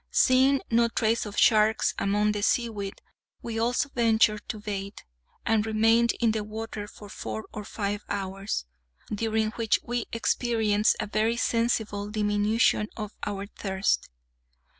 Seeing 0.09 0.63
no 0.71 0.87
trace 0.87 1.27
of 1.27 1.37
sharks 1.37 1.93
among 1.99 2.31
the 2.31 2.41
seaweed, 2.41 3.03
we 3.43 3.59
also 3.59 3.87
ventured 3.89 4.41
to 4.49 4.59
bathe, 4.59 4.97
and 5.45 5.63
remained 5.63 6.13
in 6.19 6.31
the 6.31 6.43
water 6.43 6.87
for 6.87 7.07
four 7.07 7.45
or 7.53 7.63
five 7.63 8.03
hours, 8.09 8.65
during 9.13 9.51
which 9.51 9.79
we 9.83 10.07
experienced 10.11 10.95
a 10.99 11.05
very 11.05 11.37
sensible 11.37 12.09
diminution 12.09 12.87
of 12.97 13.11
our 13.27 13.45
thirst. 13.45 14.09